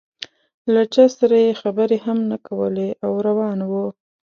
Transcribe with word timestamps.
له 0.73 0.81
چا 0.93 1.05
سره 1.17 1.35
یې 1.45 1.59
خبرې 1.61 1.97
هم 2.05 2.17
نه 2.31 2.37
کولې 2.47 2.89
او 3.05 3.11
روان 3.27 3.59
و. 3.69 3.73